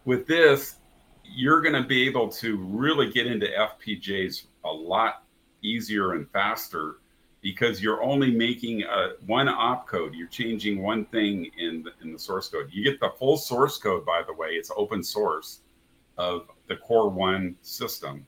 [0.04, 0.78] with this,
[1.24, 5.25] you're going to be able to really get into FPGAs a lot
[5.66, 6.98] easier and faster
[7.42, 10.12] because you're only making a, one opcode.
[10.14, 12.70] You're changing one thing in the, in the source code.
[12.72, 14.50] You get the full source code, by the way.
[14.50, 15.60] It's open source
[16.18, 18.26] of the Core One system.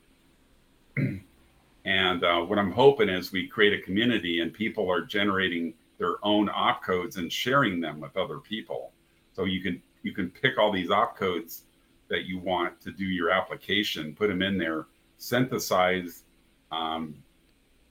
[1.85, 6.23] and uh, what I'm hoping is we create a community and people are generating their
[6.23, 8.91] own opcodes and sharing them with other people.
[9.33, 11.61] So you can you can pick all these opcodes
[12.07, 14.85] that you want to do your application, put them in there,
[15.17, 16.23] synthesize
[16.71, 17.15] um,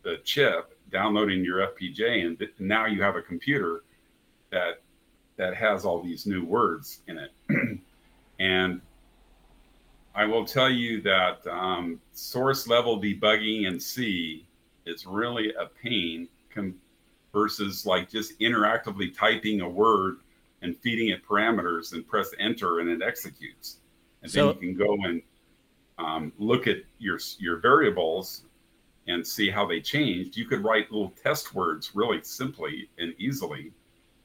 [0.06, 3.82] the chip, downloading your FPGA, and now you have a computer
[4.52, 4.80] that
[5.36, 7.32] that has all these new words in it.
[8.38, 8.80] and
[10.14, 14.46] I will tell you that um, source level debugging in C
[14.86, 16.76] is really a pain com-
[17.32, 20.18] versus like just interactively typing a word
[20.62, 23.78] and feeding it parameters and press enter and it executes.
[24.22, 25.22] And so, then you can go and
[25.98, 28.44] um, look at your your variables
[29.06, 30.36] and see how they changed.
[30.36, 33.72] You could write little test words really simply and easily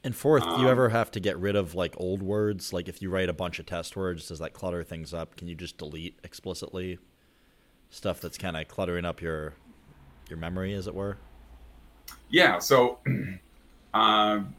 [0.03, 2.73] and Forth, um, do you um, ever have to get rid of like old words?
[2.73, 5.35] Like if you write a bunch of test words, does that clutter things up?
[5.35, 6.97] Can you just delete explicitly
[7.89, 9.53] stuff that's kind of cluttering up your
[10.29, 11.17] your memory, as it were?
[12.29, 12.57] Yeah.
[12.59, 12.99] So
[13.93, 14.55] um,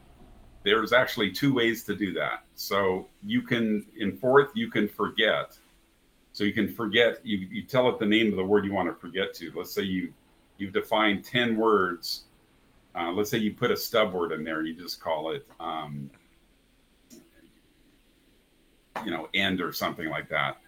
[0.63, 2.45] there's actually two ways to do that.
[2.55, 5.59] So you can in Forth, you can forget.
[6.33, 7.25] So you can forget.
[7.25, 9.53] You you tell it the name of the word you want to forget to.
[9.55, 10.13] Let's say you
[10.59, 12.25] you've defined ten words
[12.95, 16.11] uh, let's say you put a stub word in there, you just call it, um,
[19.05, 20.59] you know, end or something like that,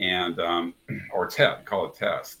[0.00, 0.74] and um,
[1.12, 2.40] or test, call it test,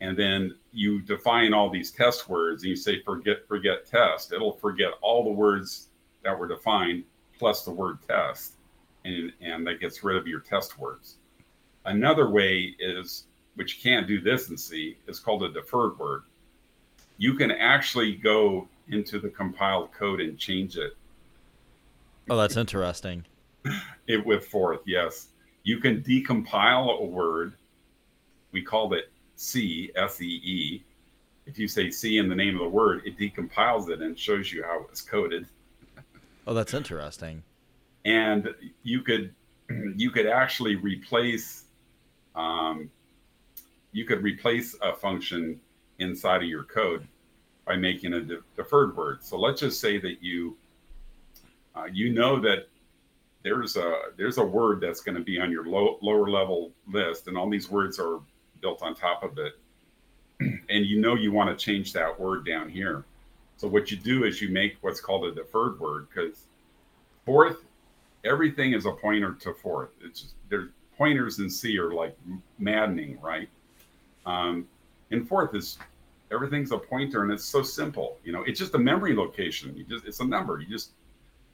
[0.00, 4.32] and then you define all these test words, and you say forget forget test.
[4.32, 5.88] It'll forget all the words
[6.22, 7.04] that were defined
[7.38, 8.54] plus the word test,
[9.04, 11.16] and and that gets rid of your test words.
[11.84, 13.24] Another way is,
[13.54, 16.24] which you can't do this in C, is called a deferred word
[17.18, 20.96] you can actually go into the compiled code and change it.
[22.28, 23.24] Oh, that's interesting.
[24.06, 25.28] it with Forth, yes.
[25.62, 27.54] You can decompile a word.
[28.52, 30.84] We called it SEE, S E E.
[31.46, 34.52] If you say SEE in the name of the word, it decompiles it and shows
[34.52, 35.46] you how it was coded.
[36.46, 37.42] Oh, that's interesting.
[38.04, 39.34] And you could
[39.96, 41.63] you could actually replace
[42.34, 42.90] um,
[43.92, 45.60] you could replace a function
[45.98, 47.06] inside of your code
[47.64, 49.22] by making a de- deferred word.
[49.22, 50.56] So let's just say that you
[51.76, 52.68] uh, you know that
[53.42, 57.28] there's a there's a word that's going to be on your low, lower level list,
[57.28, 58.20] and all these words are
[58.60, 59.52] built on top of it,
[60.40, 63.04] and you know you want to change that word down here.
[63.56, 66.46] So what you do is you make what's called a deferred word because
[67.24, 67.64] Forth,
[68.24, 69.90] everything is a pointer to Forth.
[70.02, 72.16] It's just, there's pointers in C are like
[72.58, 73.48] maddening, right?
[74.26, 74.66] Um,
[75.10, 75.78] and Forth is
[76.32, 78.18] everything's a pointer and it's so simple.
[78.24, 79.76] You know, it's just a memory location.
[79.76, 80.60] You just it's a number.
[80.60, 80.92] You just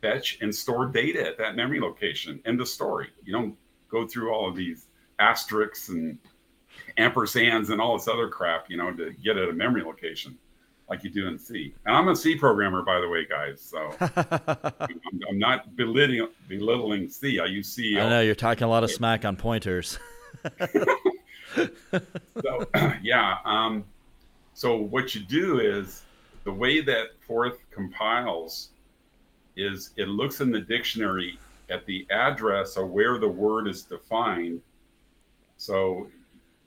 [0.00, 2.40] fetch and store data at that memory location.
[2.46, 3.08] End the story.
[3.24, 3.56] You don't
[3.90, 4.86] go through all of these
[5.18, 6.18] asterisks and
[6.96, 10.38] ampersands and all this other crap, you know, to get at a memory location
[10.90, 11.72] like you do in C.
[11.86, 13.60] And I'm a C programmer, by the way, guys.
[13.60, 17.38] So I'm, I'm, not belittling, belittling C.
[17.38, 17.96] I use C.
[17.96, 19.98] I know you're talking a lot of smack on pointers.
[21.56, 22.68] so
[23.02, 23.84] yeah, um,
[24.54, 26.02] so what you do is
[26.44, 28.70] the way that Forth compiles
[29.56, 31.38] is it looks in the dictionary
[31.68, 34.60] at the address of where the word is defined.
[35.56, 36.08] So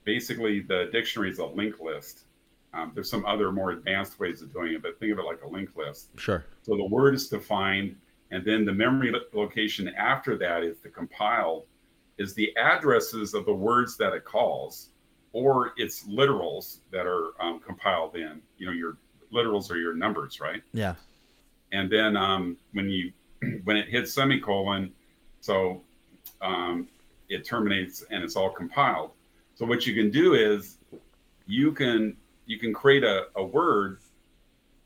[0.06, 2.22] basically, the dictionary is a linked list.
[2.74, 5.42] Um, there's some other more advanced ways of doing it, but think of it like
[5.44, 6.10] a linked list.
[6.18, 6.46] Sure.
[6.64, 7.96] So the word is defined,
[8.32, 11.66] and then the memory location after that is the compiled,
[12.18, 14.90] is the addresses of the words that it calls
[15.34, 18.42] or it's literals that are um, compiled in.
[18.58, 18.98] You know, your
[19.34, 20.62] literals are your numbers, right?
[20.74, 20.96] Yeah.
[21.72, 23.12] And then um, when you
[23.64, 24.94] when it hits semicolon,
[25.42, 25.82] so
[26.42, 26.88] um,
[27.30, 29.12] it terminates and it's all compiled.
[29.56, 30.78] So what you can do is
[31.46, 32.16] you can
[32.46, 34.00] you can create a, a word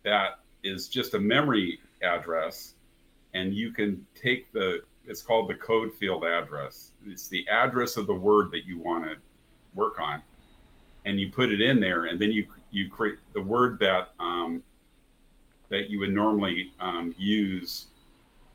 [0.03, 2.73] that is just a memory address,
[3.33, 6.91] and you can take the it's called the code field address.
[7.05, 9.15] It's the address of the word that you want to
[9.73, 10.21] work on
[11.07, 14.61] and you put it in there, and then you you create the word that um,
[15.69, 17.87] that you would normally um, use.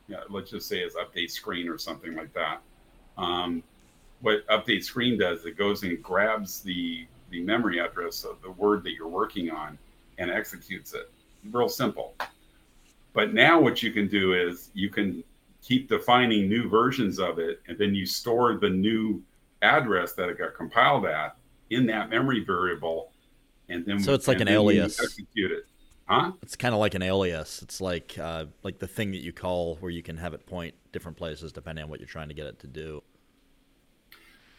[0.07, 2.61] You know, let's just say is update screen or something like that.
[3.17, 3.63] Um,
[4.21, 8.83] what update screen does, it goes and grabs the the memory address of the word
[8.83, 9.75] that you're working on
[10.19, 11.11] and executes it.
[11.51, 12.13] Real simple.
[13.13, 15.23] But now what you can do is you can
[15.63, 19.21] keep defining new versions of it, and then you store the new
[19.63, 21.35] address that it got compiled at
[21.71, 23.11] in that memory variable,
[23.67, 25.01] and then so it's like an alias.
[25.01, 25.65] Execute it,
[26.05, 26.33] huh?
[26.43, 27.63] It's kind of like an alias.
[27.63, 30.75] It's like uh, like the thing that you call where you can have it point
[30.91, 33.01] different places depending on what you're trying to get it to do.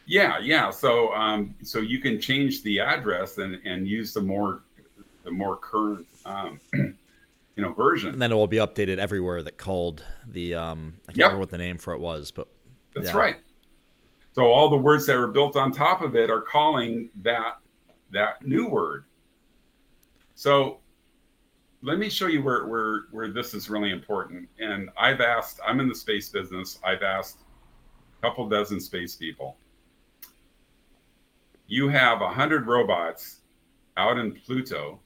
[0.07, 0.71] Yeah, yeah.
[0.71, 4.63] So um, so you can change the address and and use the more
[5.25, 6.95] the more current um, you
[7.57, 8.11] know version.
[8.11, 11.25] And then it will be updated everywhere that called the um I can't yep.
[11.27, 12.49] remember what the name for it was, but
[12.95, 13.17] that's yeah.
[13.17, 13.37] right.
[14.33, 17.59] So all the words that are built on top of it are calling that
[18.11, 19.05] that new word.
[20.35, 20.81] So
[21.85, 24.49] let me show you where, where, where this is really important.
[24.59, 26.79] And I've asked, I'm in the space business.
[26.83, 27.41] I've asked
[28.19, 29.59] a couple dozen space people.
[31.75, 33.41] You have a hundred robots
[33.97, 35.01] out in Pluto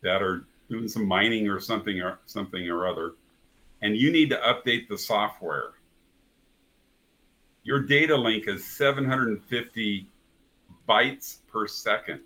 [0.00, 3.16] that are doing some mining or something or something or other,
[3.82, 5.72] and you need to update the software.
[7.64, 10.08] Your data link is 750
[10.88, 12.22] bytes per second.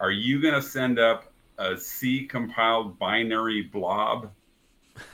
[0.00, 4.30] Are you going to send up a C compiled binary blob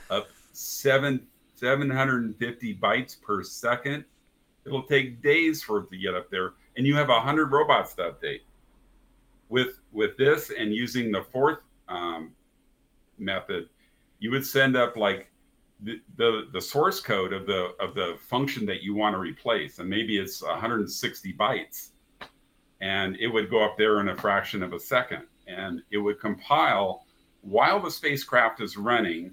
[0.09, 4.03] of seven 750 bytes per second?
[4.65, 8.03] It'll take days for it to get up there, and you have hundred robots to
[8.03, 8.41] update.
[9.49, 12.31] With with this and using the Forth um,
[13.17, 13.69] method,
[14.19, 15.31] you would send up like
[15.81, 19.79] the, the the source code of the of the function that you want to replace,
[19.79, 21.89] and maybe it's 160 bytes,
[22.81, 26.19] and it would go up there in a fraction of a second, and it would
[26.19, 27.05] compile
[27.41, 29.31] while the spacecraft is running,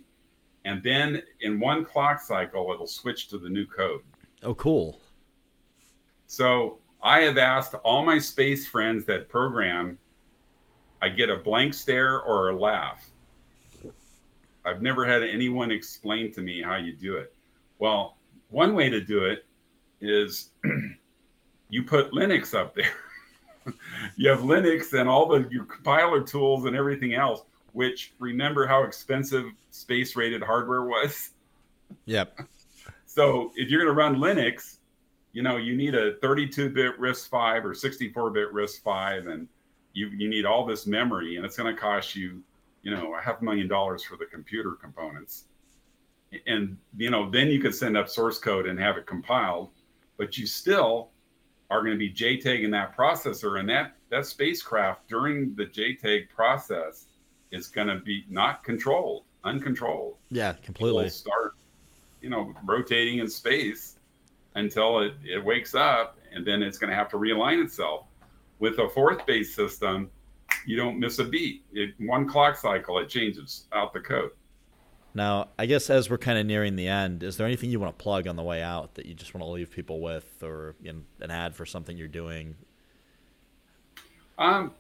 [0.65, 4.01] and then in one clock cycle it'll switch to the new code.
[4.43, 5.01] Oh, cool.
[6.29, 9.99] So I have asked all my space friends that program,
[11.01, 13.11] I get a blank stare or a laugh.
[14.65, 17.35] I've never had anyone explain to me how you do it.
[17.79, 18.19] Well,
[18.51, 19.47] one way to do it
[20.03, 20.51] is
[21.71, 22.93] you put Linux up there.
[24.17, 27.41] you have Linux and all the your compiler tools and everything else,
[27.73, 31.31] which remember how expensive space rated hardware was?
[32.05, 32.39] Yep.
[33.11, 34.78] So if you're going to run Linux,
[35.39, 39.47] you know, you need a 32-bit RISC-V or 64-bit RISC-V, and
[39.93, 42.43] you you need all this memory, and it's going to cost you,
[42.83, 45.45] you know, a half million dollars for the computer components.
[46.49, 49.71] And you know, then you could send up source code and have it compiled,
[50.17, 51.11] but you still
[51.71, 57.07] are going to be JTAGing that processor, and that that spacecraft during the JTAG process
[57.53, 60.17] is going to be not controlled, uncontrolled.
[60.33, 61.05] Yeah, completely.
[61.05, 61.55] It'll start,
[62.21, 63.98] you know, rotating in space
[64.55, 68.07] until it, it wakes up and then it's going to have to realign itself.
[68.59, 70.11] With a Forth base system,
[70.67, 71.65] you don't miss a beat.
[71.73, 74.31] It, one clock cycle, it changes out the code.
[75.15, 77.97] Now, I guess as we're kind of nearing the end, is there anything you want
[77.97, 80.75] to plug on the way out that you just want to leave people with, or
[80.83, 82.57] you know, an ad for something you're doing?
[84.39, 84.73] Um,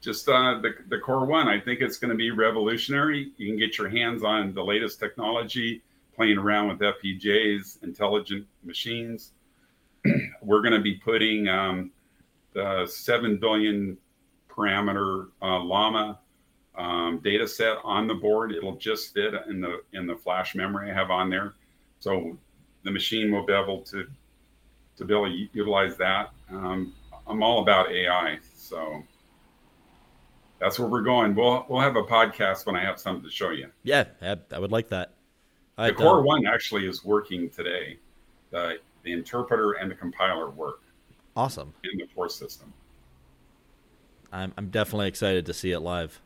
[0.00, 1.48] just uh, the the core one.
[1.48, 3.32] I think it's going to be revolutionary.
[3.36, 5.82] You can get your hands on the latest technology,
[6.22, 9.32] playing around with FPGA's intelligent machines.
[10.42, 11.90] We're going to be putting um,
[12.54, 13.98] the seven billion
[14.48, 16.20] parameter uh, llama
[16.78, 18.52] um, data set on the board.
[18.52, 21.54] It'll just fit in the in the flash memory I have on there,
[21.98, 22.38] so
[22.84, 24.06] the machine will be able to
[24.98, 26.30] to be able to utilize that.
[26.50, 26.94] Um,
[27.26, 29.02] I'm all about AI, so
[30.60, 31.34] that's where we're going.
[31.34, 33.70] We'll we'll have a podcast when I have something to show you.
[33.82, 35.14] Yeah, I would like that.
[35.82, 37.98] The I core one actually is working today.
[38.50, 40.82] The the interpreter and the compiler work.
[41.36, 41.74] Awesome.
[41.90, 42.72] In the core system.
[44.32, 46.20] I'm I'm definitely excited to see it live.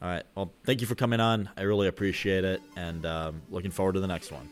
[0.00, 0.24] All right.
[0.34, 1.48] Well, thank you for coming on.
[1.56, 4.48] I really appreciate it, and um, looking forward to the next one.